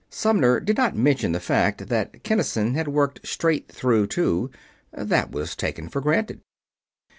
[0.09, 4.49] Sumner did not mention the fact that Kinnison had worked straight through, too.
[4.91, 6.41] That was taken for granted.